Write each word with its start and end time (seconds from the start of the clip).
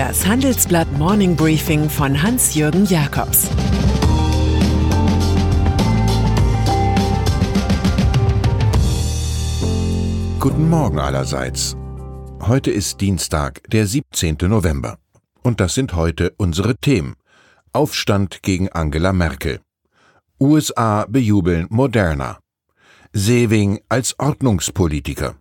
Das 0.00 0.26
Handelsblatt 0.26 0.90
Morning 0.96 1.36
Briefing 1.36 1.90
von 1.90 2.22
Hans-Jürgen 2.22 2.86
Jakobs 2.86 3.50
Guten 10.38 10.70
Morgen 10.70 10.98
allerseits. 10.98 11.76
Heute 12.40 12.70
ist 12.70 13.02
Dienstag, 13.02 13.60
der 13.68 13.86
17. 13.86 14.38
November. 14.44 14.96
Und 15.42 15.60
das 15.60 15.74
sind 15.74 15.92
heute 15.92 16.32
unsere 16.38 16.76
Themen. 16.76 17.16
Aufstand 17.74 18.42
gegen 18.42 18.70
Angela 18.70 19.12
Merkel. 19.12 19.60
USA 20.40 21.04
bejubeln 21.10 21.66
Moderna. 21.68 22.38
Sewing 23.12 23.80
als 23.90 24.18
Ordnungspolitiker. 24.18 25.34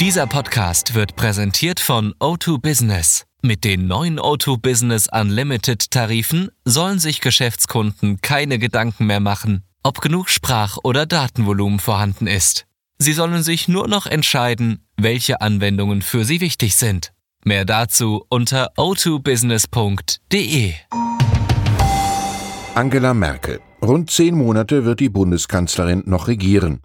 Dieser 0.00 0.26
Podcast 0.26 0.94
wird 0.94 1.14
präsentiert 1.14 1.78
von 1.78 2.14
O2 2.20 2.58
Business. 2.58 3.26
Mit 3.42 3.64
den 3.64 3.86
neuen 3.86 4.18
O2 4.18 4.58
Business 4.58 5.08
Unlimited 5.12 5.90
Tarifen 5.90 6.48
sollen 6.64 6.98
sich 6.98 7.20
Geschäftskunden 7.20 8.22
keine 8.22 8.58
Gedanken 8.58 9.04
mehr 9.04 9.20
machen, 9.20 9.62
ob 9.82 10.00
genug 10.00 10.30
Sprach- 10.30 10.78
oder 10.84 11.04
Datenvolumen 11.04 11.80
vorhanden 11.80 12.26
ist. 12.26 12.64
Sie 12.96 13.12
sollen 13.12 13.42
sich 13.42 13.68
nur 13.68 13.88
noch 13.88 14.06
entscheiden, 14.06 14.86
welche 14.96 15.42
Anwendungen 15.42 16.00
für 16.00 16.24
sie 16.24 16.40
wichtig 16.40 16.76
sind. 16.76 17.12
Mehr 17.44 17.66
dazu 17.66 18.24
unter 18.30 18.72
o2business.de. 18.78 20.72
Angela 22.74 23.12
Merkel. 23.12 23.60
Rund 23.82 24.10
zehn 24.10 24.34
Monate 24.34 24.86
wird 24.86 25.00
die 25.00 25.10
Bundeskanzlerin 25.10 26.04
noch 26.06 26.26
regieren. 26.26 26.80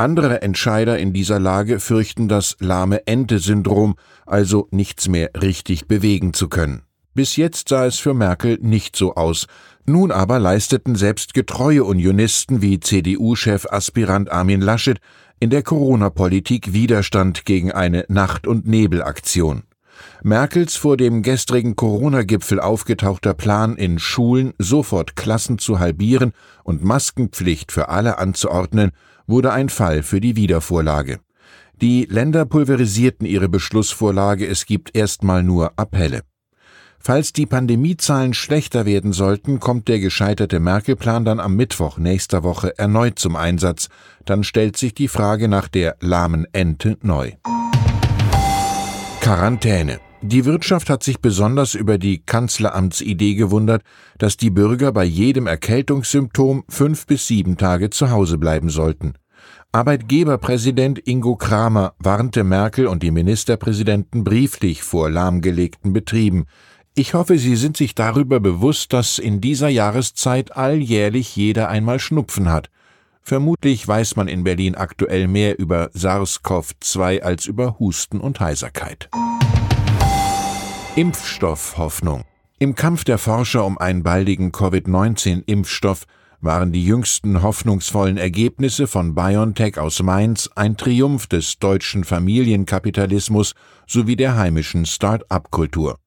Andere 0.00 0.42
Entscheider 0.42 0.96
in 0.96 1.12
dieser 1.12 1.40
Lage 1.40 1.80
fürchten 1.80 2.28
das 2.28 2.56
lahme 2.60 3.04
Ente-Syndrom, 3.08 3.96
also 4.26 4.68
nichts 4.70 5.08
mehr 5.08 5.30
richtig 5.42 5.88
bewegen 5.88 6.32
zu 6.32 6.48
können. 6.48 6.82
Bis 7.14 7.34
jetzt 7.34 7.70
sah 7.70 7.84
es 7.84 7.98
für 7.98 8.14
Merkel 8.14 8.58
nicht 8.62 8.94
so 8.94 9.16
aus. 9.16 9.48
Nun 9.86 10.12
aber 10.12 10.38
leisteten 10.38 10.94
selbst 10.94 11.34
getreue 11.34 11.82
Unionisten 11.82 12.62
wie 12.62 12.78
CDU-Chef 12.78 13.66
Aspirant 13.72 14.30
Armin 14.30 14.60
Laschet 14.60 14.98
in 15.40 15.50
der 15.50 15.64
Corona-Politik 15.64 16.72
Widerstand 16.72 17.44
gegen 17.44 17.72
eine 17.72 18.04
Nacht- 18.08 18.46
und 18.46 18.68
Nebelaktion. 18.68 19.64
Merkels 20.22 20.76
vor 20.76 20.96
dem 20.96 21.22
gestrigen 21.22 21.74
Corona-Gipfel 21.74 22.60
aufgetauchter 22.60 23.34
Plan, 23.34 23.74
in 23.74 23.98
Schulen 23.98 24.52
sofort 24.58 25.16
Klassen 25.16 25.58
zu 25.58 25.80
halbieren 25.80 26.30
und 26.62 26.84
Maskenpflicht 26.84 27.72
für 27.72 27.88
alle 27.88 28.18
anzuordnen, 28.18 28.92
wurde 29.28 29.52
ein 29.52 29.68
Fall 29.68 30.02
für 30.02 30.20
die 30.20 30.34
Wiedervorlage. 30.34 31.20
Die 31.80 32.06
Länder 32.10 32.44
pulverisierten 32.44 33.24
ihre 33.24 33.48
Beschlussvorlage, 33.48 34.48
es 34.48 34.66
gibt 34.66 34.96
erstmal 34.96 35.44
nur 35.44 35.78
Appelle. 35.78 36.22
Falls 36.98 37.32
die 37.32 37.46
Pandemiezahlen 37.46 38.34
schlechter 38.34 38.84
werden 38.84 39.12
sollten, 39.12 39.60
kommt 39.60 39.86
der 39.86 40.00
gescheiterte 40.00 40.58
Merkel-Plan 40.58 41.24
dann 41.24 41.38
am 41.38 41.54
Mittwoch 41.54 41.98
nächster 41.98 42.42
Woche 42.42 42.76
erneut 42.76 43.20
zum 43.20 43.36
Einsatz. 43.36 43.88
Dann 44.24 44.42
stellt 44.42 44.76
sich 44.76 44.94
die 44.94 45.08
Frage 45.08 45.46
nach 45.46 45.68
der 45.68 45.96
lahmen 46.00 46.46
Ente 46.52 46.98
neu. 47.02 47.32
Quarantäne. 49.20 50.00
Die 50.22 50.44
Wirtschaft 50.44 50.90
hat 50.90 51.04
sich 51.04 51.20
besonders 51.20 51.74
über 51.74 51.96
die 51.96 52.18
Kanzleramtsidee 52.18 53.34
gewundert, 53.34 53.82
dass 54.18 54.36
die 54.36 54.50
Bürger 54.50 54.90
bei 54.92 55.04
jedem 55.04 55.46
Erkältungssymptom 55.46 56.64
fünf 56.68 57.06
bis 57.06 57.28
sieben 57.28 57.56
Tage 57.56 57.90
zu 57.90 58.10
Hause 58.10 58.36
bleiben 58.36 58.68
sollten. 58.68 59.14
Arbeitgeberpräsident 59.70 60.98
Ingo 61.06 61.36
Kramer 61.36 61.94
warnte 61.98 62.42
Merkel 62.42 62.88
und 62.88 63.02
die 63.04 63.12
Ministerpräsidenten 63.12 64.24
brieflich 64.24 64.82
vor 64.82 65.08
lahmgelegten 65.08 65.92
Betrieben. 65.92 66.46
Ich 66.96 67.14
hoffe, 67.14 67.38
Sie 67.38 67.54
sind 67.54 67.76
sich 67.76 67.94
darüber 67.94 68.40
bewusst, 68.40 68.92
dass 68.92 69.20
in 69.20 69.40
dieser 69.40 69.68
Jahreszeit 69.68 70.56
alljährlich 70.56 71.36
jeder 71.36 71.68
einmal 71.68 72.00
Schnupfen 72.00 72.50
hat. 72.50 72.70
Vermutlich 73.22 73.86
weiß 73.86 74.16
man 74.16 74.26
in 74.26 74.42
Berlin 74.42 74.74
aktuell 74.74 75.28
mehr 75.28 75.58
über 75.60 75.90
SARS-CoV-2 75.92 77.20
als 77.20 77.46
über 77.46 77.78
Husten 77.78 78.20
und 78.20 78.40
Heiserkeit. 78.40 79.10
Impfstoffhoffnung. 80.98 82.24
Im 82.58 82.74
Kampf 82.74 83.04
der 83.04 83.18
Forscher 83.18 83.64
um 83.64 83.78
einen 83.78 84.02
baldigen 84.02 84.50
Covid-19-Impfstoff 84.50 86.06
waren 86.40 86.72
die 86.72 86.84
jüngsten 86.84 87.40
hoffnungsvollen 87.40 88.16
Ergebnisse 88.16 88.88
von 88.88 89.14
BioNTech 89.14 89.78
aus 89.78 90.02
Mainz 90.02 90.50
ein 90.56 90.76
Triumph 90.76 91.28
des 91.28 91.60
deutschen 91.60 92.02
Familienkapitalismus 92.02 93.54
sowie 93.86 94.16
der 94.16 94.36
heimischen 94.36 94.86
Start-up-Kultur. 94.86 96.00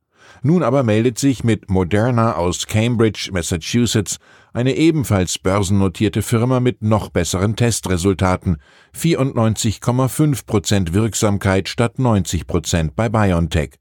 Nun 0.43 0.61
aber 0.61 0.83
meldet 0.83 1.17
sich 1.17 1.45
mit 1.45 1.69
Moderna 1.69 2.35
aus 2.35 2.67
Cambridge, 2.67 3.29
Massachusetts, 3.31 4.17
eine 4.51 4.75
ebenfalls 4.75 5.39
börsennotierte 5.39 6.21
Firma 6.21 6.59
mit 6.59 6.81
noch 6.81 7.11
besseren 7.11 7.55
Testresultaten. 7.55 8.57
94,5 8.93 10.45
Prozent 10.45 10.93
Wirksamkeit 10.93 11.69
statt 11.69 11.97
90 11.97 12.45
Prozent 12.45 12.95
bei 12.97 13.07
BioNTech. 13.07 13.77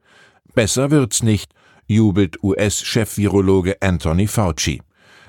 Besser 0.55 0.91
wird's 0.91 1.23
nicht, 1.23 1.53
jubelt 1.87 2.43
US-Chef-Virologe 2.43 3.77
Anthony 3.81 4.27
Fauci. 4.27 4.81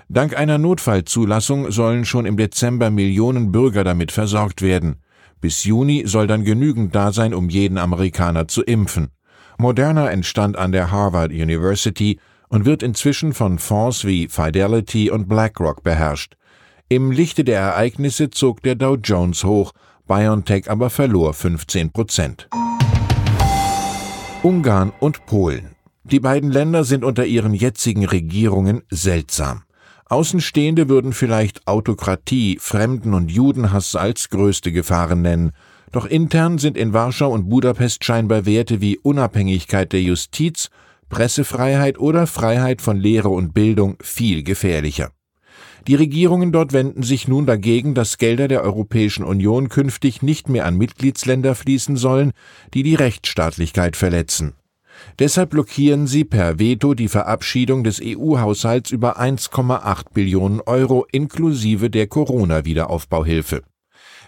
Dank 0.09 0.37
einer 0.37 0.57
Notfallzulassung 0.57 1.71
sollen 1.71 2.05
schon 2.05 2.25
im 2.25 2.37
Dezember 2.37 2.89
Millionen 2.89 3.51
Bürger 3.51 3.83
damit 3.83 4.11
versorgt 4.11 4.61
werden. 4.61 4.97
Bis 5.39 5.63
Juni 5.63 6.03
soll 6.05 6.27
dann 6.27 6.43
genügend 6.43 6.93
da 6.93 7.13
sein, 7.13 7.33
um 7.33 7.49
jeden 7.49 7.77
Amerikaner 7.77 8.47
zu 8.47 8.61
impfen. 8.61 9.09
Moderna 9.57 10.09
entstand 10.09 10.57
an 10.57 10.71
der 10.71 10.91
Harvard 10.91 11.31
University 11.31 12.19
und 12.49 12.65
wird 12.65 12.83
inzwischen 12.83 13.33
von 13.33 13.57
Fonds 13.57 14.05
wie 14.05 14.27
Fidelity 14.27 15.09
und 15.09 15.29
BlackRock 15.29 15.83
beherrscht. 15.83 16.35
Im 16.89 17.11
Lichte 17.11 17.43
der 17.45 17.59
Ereignisse 17.59 18.31
zog 18.31 18.61
der 18.63 18.75
Dow 18.75 18.97
Jones 19.01 19.45
hoch, 19.45 19.71
BioNTech 20.07 20.69
aber 20.69 20.89
verlor 20.89 21.33
15 21.33 21.91
Prozent. 21.91 22.49
Ungarn 24.43 24.91
und 24.99 25.27
Polen. 25.27 25.75
Die 26.03 26.19
beiden 26.19 26.49
Länder 26.49 26.83
sind 26.83 27.03
unter 27.03 27.27
ihren 27.27 27.53
jetzigen 27.53 28.05
Regierungen 28.05 28.81
seltsam. 28.89 29.61
Außenstehende 30.07 30.89
würden 30.89 31.13
vielleicht 31.13 31.67
Autokratie, 31.67 32.57
Fremden- 32.59 33.13
und 33.13 33.29
Judenhass 33.29 33.95
als 33.95 34.29
größte 34.29 34.71
Gefahren 34.71 35.21
nennen. 35.21 35.51
Doch 35.91 36.07
intern 36.07 36.57
sind 36.57 36.75
in 36.75 36.91
Warschau 36.91 37.31
und 37.31 37.49
Budapest 37.49 38.03
scheinbar 38.03 38.47
Werte 38.47 38.81
wie 38.81 38.97
Unabhängigkeit 38.97 39.93
der 39.93 40.01
Justiz, 40.01 40.71
Pressefreiheit 41.09 41.99
oder 41.99 42.25
Freiheit 42.25 42.81
von 42.81 42.97
Lehre 42.97 43.29
und 43.29 43.53
Bildung 43.53 43.97
viel 44.01 44.41
gefährlicher. 44.41 45.11
Die 45.87 45.95
Regierungen 45.95 46.51
dort 46.51 46.73
wenden 46.73 47.03
sich 47.03 47.27
nun 47.27 47.45
dagegen, 47.45 47.95
dass 47.95 48.17
Gelder 48.17 48.47
der 48.47 48.63
Europäischen 48.63 49.23
Union 49.23 49.69
künftig 49.69 50.21
nicht 50.21 50.47
mehr 50.47 50.65
an 50.65 50.77
Mitgliedsländer 50.77 51.55
fließen 51.55 51.97
sollen, 51.97 52.33
die 52.73 52.83
die 52.83 52.95
Rechtsstaatlichkeit 52.95 53.95
verletzen. 53.95 54.53
Deshalb 55.17 55.51
blockieren 55.51 56.05
sie 56.05 56.23
per 56.23 56.59
Veto 56.59 56.93
die 56.93 57.07
Verabschiedung 57.07 57.83
des 57.83 57.99
EU-Haushalts 58.03 58.91
über 58.91 59.19
1,8 59.19 60.13
Billionen 60.13 60.61
Euro 60.61 61.07
inklusive 61.11 61.89
der 61.89 62.07
Corona-Wiederaufbauhilfe. 62.07 63.63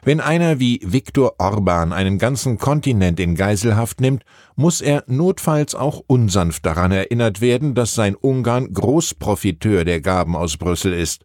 Wenn 0.05 0.19
einer 0.19 0.59
wie 0.59 0.81
Viktor 0.83 1.35
Orban 1.37 1.93
einen 1.93 2.17
ganzen 2.17 2.57
Kontinent 2.57 3.21
in 3.21 3.35
Geiselhaft 3.35 4.01
nimmt, 4.01 4.23
muss 4.57 4.81
er 4.81 5.05
notfalls 5.07 5.75
auch 5.75 6.03
unsanft 6.07 6.65
daran 6.65 6.91
erinnert 6.91 7.39
werden, 7.39 7.73
dass 7.73 7.95
sein 7.95 8.15
Ungarn 8.15 8.73
Großprofiteur 8.73 9.85
der 9.85 10.01
Gaben 10.01 10.35
aus 10.35 10.57
Brüssel 10.57 10.91
ist. 10.91 11.23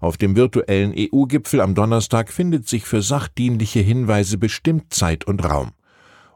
Auf 0.00 0.16
dem 0.16 0.34
virtuellen 0.34 0.92
EU-Gipfel 0.96 1.60
am 1.60 1.76
Donnerstag 1.76 2.32
findet 2.32 2.68
sich 2.68 2.86
für 2.86 3.02
sachdienliche 3.02 3.80
Hinweise 3.80 4.36
bestimmt 4.36 4.92
Zeit 4.92 5.24
und 5.24 5.44
Raum. 5.44 5.70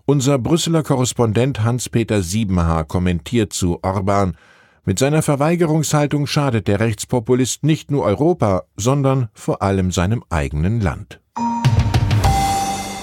Unser 0.04 0.38
Brüsseler 0.38 0.84
Korrespondent 0.84 1.64
Hans-Peter 1.64 2.22
Siebenhaar 2.22 2.84
kommentiert 2.84 3.52
zu 3.52 3.80
Orban, 3.82 4.36
mit 4.84 4.98
seiner 5.00 5.22
Verweigerungshaltung 5.22 6.26
schadet 6.26 6.66
der 6.66 6.80
Rechtspopulist 6.80 7.64
nicht 7.64 7.90
nur 7.90 8.04
Europa, 8.04 8.64
sondern 8.76 9.28
vor 9.32 9.62
allem 9.62 9.92
seinem 9.92 10.24
eigenen 10.28 10.80
Land. 10.80 11.21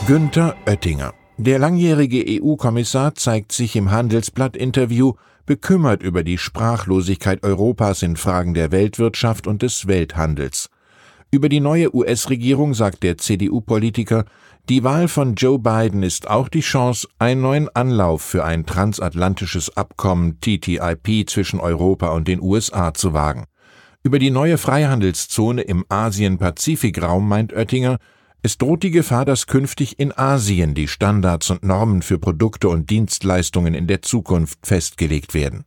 Günther 0.10 0.56
Oettinger. 0.66 1.14
Der 1.38 1.60
langjährige 1.60 2.42
EU-Kommissar 2.42 3.14
zeigt 3.14 3.52
sich 3.52 3.76
im 3.76 3.92
Handelsblatt-Interview 3.92 5.14
bekümmert 5.46 6.02
über 6.02 6.24
die 6.24 6.40
Sprachlosigkeit 6.40 7.44
Europas 7.44 8.02
in 8.02 8.16
Fragen 8.16 8.56
der 8.56 8.72
Weltwirtschaft 8.72 9.46
und 9.46 9.62
des 9.62 9.86
Welthandels. 9.86 10.72
Über 11.30 11.48
die 11.48 11.60
neue 11.60 11.94
US-Regierung 11.96 12.74
sagt 12.74 13.04
der 13.04 13.20
CDU-Politiker, 13.20 14.26
die 14.68 14.84
Wahl 14.84 15.10
von 15.10 15.36
Joe 15.36 15.60
Biden 15.60 16.02
ist 16.02 16.28
auch 16.28 16.50
die 16.50 16.62
Chance, 16.62 17.08
einen 17.20 17.42
neuen 17.42 17.70
Anlauf 17.76 18.24
für 18.24 18.44
ein 18.44 18.66
transatlantisches 18.66 19.78
Abkommen 19.78 20.40
TTIP 20.42 21.30
zwischen 21.30 21.60
Europa 21.60 22.08
und 22.08 22.28
den 22.28 22.42
USA 22.42 22.96
zu 22.96 23.14
wagen. 23.14 23.46
Über 24.02 24.18
die 24.18 24.32
neue 24.32 24.58
Freihandelszone 24.58 25.62
im 25.62 25.86
Asien-Pazifik-Raum 25.88 27.28
meint 27.28 27.54
Oettinger, 27.54 28.00
Es 28.42 28.58
droht 28.58 28.84
die 28.84 28.92
Gefahr, 28.92 29.26
dass 29.26 29.48
künftig 29.48 30.00
in 30.00 30.18
Asien 30.18 30.74
die 30.74 30.88
Standards 30.88 31.50
und 31.50 31.64
Normen 31.64 32.02
für 32.02 32.18
Produkte 32.18 32.70
und 32.70 32.90
Dienstleistungen 32.90 33.74
in 33.74 33.86
der 33.86 34.02
Zukunft 34.02 34.66
festgelegt 34.66 35.34
werden. 35.34 35.66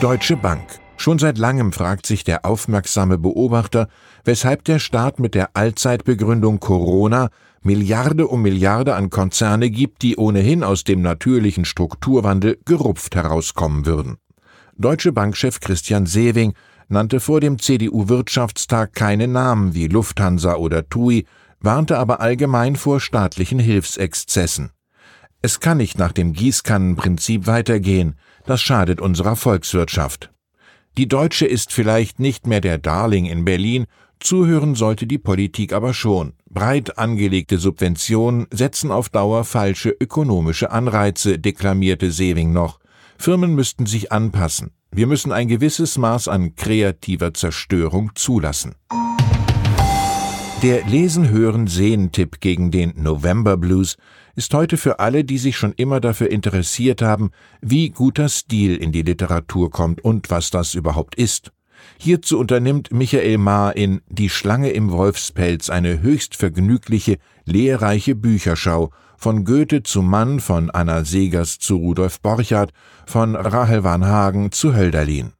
Deutsche 0.00 0.36
Bank. 0.36 0.80
Schon 0.96 1.18
seit 1.18 1.38
langem 1.38 1.72
fragt 1.72 2.06
sich 2.06 2.24
der 2.24 2.44
aufmerksame 2.44 3.18
Beobachter, 3.18 3.88
weshalb 4.24 4.64
der 4.64 4.80
Staat 4.80 5.20
mit 5.20 5.34
der 5.34 5.50
Allzeitbegründung 5.54 6.58
Corona 6.58 7.30
Milliarde 7.62 8.26
um 8.26 8.42
Milliarde 8.42 8.96
an 8.96 9.10
Konzerne 9.10 9.70
gibt, 9.70 10.02
die 10.02 10.16
ohnehin 10.16 10.64
aus 10.64 10.82
dem 10.82 11.02
natürlichen 11.02 11.64
Strukturwandel 11.64 12.58
gerupft 12.64 13.14
herauskommen 13.14 13.86
würden. 13.86 14.16
Deutsche 14.76 15.12
Bankchef 15.12 15.60
Christian 15.60 16.06
Sewing 16.06 16.54
nannte 16.90 17.20
vor 17.20 17.40
dem 17.40 17.58
CDU-Wirtschaftstag 17.58 18.94
keine 18.94 19.28
Namen 19.28 19.74
wie 19.74 19.86
Lufthansa 19.86 20.56
oder 20.56 20.88
TUI, 20.88 21.24
warnte 21.60 21.98
aber 21.98 22.20
allgemein 22.20 22.76
vor 22.76 23.00
staatlichen 23.00 23.58
Hilfsexzessen. 23.58 24.70
Es 25.42 25.60
kann 25.60 25.78
nicht 25.78 25.98
nach 25.98 26.12
dem 26.12 26.32
Gießkannenprinzip 26.32 27.46
weitergehen, 27.46 28.16
das 28.44 28.60
schadet 28.60 29.00
unserer 29.00 29.36
Volkswirtschaft. 29.36 30.30
Die 30.98 31.08
Deutsche 31.08 31.46
ist 31.46 31.72
vielleicht 31.72 32.18
nicht 32.18 32.46
mehr 32.46 32.60
der 32.60 32.76
Darling 32.76 33.26
in 33.26 33.44
Berlin, 33.44 33.86
zuhören 34.18 34.74
sollte 34.74 35.06
die 35.06 35.18
Politik 35.18 35.72
aber 35.72 35.94
schon. 35.94 36.34
Breit 36.50 36.98
angelegte 36.98 37.58
Subventionen 37.58 38.48
setzen 38.50 38.90
auf 38.90 39.08
Dauer 39.08 39.44
falsche 39.44 39.90
ökonomische 39.90 40.72
Anreize, 40.72 41.38
deklamierte 41.38 42.10
Sewing 42.10 42.52
noch. 42.52 42.80
Firmen 43.16 43.54
müssten 43.54 43.86
sich 43.86 44.10
anpassen. 44.10 44.72
Wir 44.92 45.06
müssen 45.06 45.30
ein 45.30 45.46
gewisses 45.46 45.98
Maß 45.98 46.26
an 46.26 46.56
kreativer 46.56 47.32
Zerstörung 47.32 48.10
zulassen. 48.16 48.74
Der 50.62 50.84
Lesen-Hören-Sehen-Tipp 50.84 52.40
gegen 52.40 52.72
den 52.72 52.94
November 52.96 53.56
Blues 53.56 53.96
ist 54.34 54.52
heute 54.52 54.76
für 54.76 54.98
alle, 54.98 55.24
die 55.24 55.38
sich 55.38 55.56
schon 55.56 55.74
immer 55.74 56.00
dafür 56.00 56.30
interessiert 56.30 57.02
haben, 57.02 57.30
wie 57.60 57.90
guter 57.90 58.28
Stil 58.28 58.76
in 58.76 58.90
die 58.90 59.02
Literatur 59.02 59.70
kommt 59.70 60.04
und 60.04 60.28
was 60.28 60.50
das 60.50 60.74
überhaupt 60.74 61.14
ist. 61.14 61.52
Hierzu 61.98 62.38
unternimmt 62.38 62.92
Michael 62.92 63.38
Maar 63.38 63.76
in 63.76 64.00
Die 64.08 64.30
Schlange 64.30 64.70
im 64.70 64.90
Wolfspelz 64.90 65.70
eine 65.70 66.00
höchst 66.00 66.36
vergnügliche, 66.36 67.18
lehrreiche 67.44 68.14
Bücherschau 68.14 68.90
von 69.16 69.44
Goethe 69.44 69.82
zu 69.82 70.00
Mann, 70.00 70.40
von 70.40 70.70
Anna 70.70 71.04
Segers 71.04 71.58
zu 71.58 71.76
Rudolf 71.76 72.20
Borchardt, 72.20 72.72
von 73.06 73.36
Rahel 73.36 73.84
van 73.84 74.06
Hagen 74.06 74.50
zu 74.50 74.74
Hölderlin. 74.74 75.32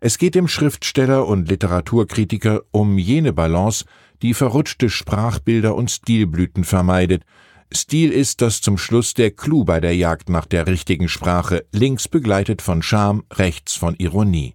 Es 0.00 0.18
geht 0.18 0.34
dem 0.34 0.46
Schriftsteller 0.46 1.26
und 1.26 1.48
Literaturkritiker 1.48 2.62
um 2.70 2.98
jene 2.98 3.32
Balance, 3.32 3.86
die 4.22 4.34
verrutschte 4.34 4.88
Sprachbilder 4.88 5.74
und 5.74 5.90
Stilblüten 5.90 6.62
vermeidet. 6.62 7.24
Stil 7.72 8.12
ist 8.12 8.40
das 8.40 8.60
zum 8.60 8.78
Schluss 8.78 9.14
der 9.14 9.32
Clou 9.32 9.64
bei 9.64 9.80
der 9.80 9.96
Jagd 9.96 10.28
nach 10.28 10.46
der 10.46 10.66
richtigen 10.66 11.08
Sprache, 11.08 11.64
links 11.72 12.06
begleitet 12.06 12.62
von 12.62 12.82
Charme, 12.82 13.24
rechts 13.32 13.74
von 13.74 13.96
Ironie. 13.96 14.54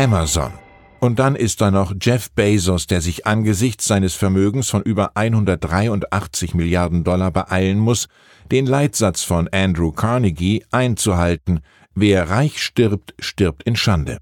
Amazon 0.00 0.50
und 0.98 1.18
dann 1.18 1.36
ist 1.36 1.60
da 1.60 1.70
noch 1.70 1.92
Jeff 2.00 2.30
Bezos, 2.30 2.86
der 2.86 3.02
sich 3.02 3.26
angesichts 3.26 3.86
seines 3.86 4.14
Vermögens 4.14 4.70
von 4.70 4.80
über 4.80 5.14
183 5.14 6.54
Milliarden 6.54 7.04
Dollar 7.04 7.30
beeilen 7.30 7.78
muss, 7.78 8.08
den 8.50 8.64
Leitsatz 8.64 9.22
von 9.24 9.46
Andrew 9.48 9.92
Carnegie 9.92 10.64
einzuhalten, 10.70 11.60
wer 11.94 12.30
reich 12.30 12.62
stirbt, 12.62 13.12
stirbt 13.18 13.62
in 13.64 13.76
Schande. 13.76 14.20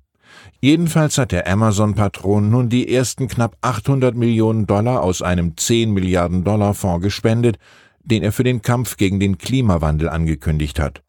Jedenfalls 0.60 1.16
hat 1.16 1.30
der 1.30 1.46
Amazon-Patron 1.46 2.50
nun 2.50 2.69
die 2.69 2.92
ersten 2.92 3.28
knapp 3.28 3.56
800 3.60 4.16
Millionen 4.16 4.66
Dollar 4.66 5.04
aus 5.04 5.22
einem 5.22 5.56
10 5.56 5.92
Milliarden 5.92 6.42
Dollar 6.42 6.75
Fonds 6.75 7.04
gespendet, 7.04 7.56
den 8.02 8.25
er 8.25 8.32
für 8.32 8.42
den 8.42 8.62
Kampf 8.62 8.96
gegen 8.96 9.20
den 9.20 9.38
Klimawandel 9.38 10.08
angekündigt 10.08 10.80
hat. 10.80 11.02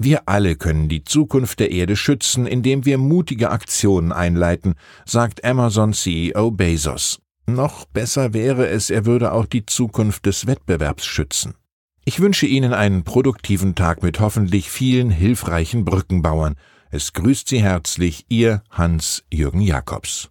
Wir 0.00 0.28
alle 0.28 0.54
können 0.54 0.88
die 0.88 1.02
Zukunft 1.02 1.58
der 1.58 1.72
Erde 1.72 1.96
schützen, 1.96 2.46
indem 2.46 2.84
wir 2.84 2.98
mutige 2.98 3.50
Aktionen 3.50 4.12
einleiten, 4.12 4.76
sagt 5.04 5.44
Amazon-CEO 5.44 6.52
Bezos. 6.52 7.18
Noch 7.46 7.84
besser 7.84 8.32
wäre 8.32 8.68
es, 8.68 8.90
er 8.90 9.06
würde 9.06 9.32
auch 9.32 9.46
die 9.46 9.66
Zukunft 9.66 10.26
des 10.26 10.46
Wettbewerbs 10.46 11.04
schützen. 11.04 11.54
Ich 12.04 12.20
wünsche 12.20 12.46
Ihnen 12.46 12.74
einen 12.74 13.02
produktiven 13.02 13.74
Tag 13.74 14.04
mit 14.04 14.20
hoffentlich 14.20 14.70
vielen 14.70 15.10
hilfreichen 15.10 15.84
Brückenbauern. 15.84 16.54
Es 16.92 17.12
grüßt 17.12 17.48
Sie 17.48 17.60
herzlich 17.60 18.24
Ihr 18.28 18.62
Hans-Jürgen 18.70 19.62
Jakobs. 19.62 20.30